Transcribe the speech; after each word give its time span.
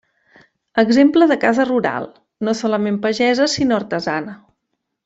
Exemple 0.83 1.27
de 1.33 1.37
casa 1.43 1.67
rural, 1.71 2.09
no 2.49 2.57
solament 2.63 2.99
pagesa 3.07 3.51
sinó 3.57 3.81
artesana. 3.81 4.39